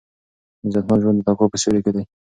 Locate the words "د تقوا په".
1.19-1.57